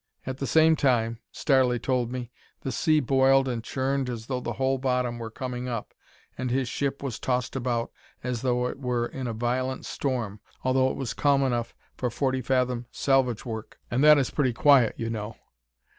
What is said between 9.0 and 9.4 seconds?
in a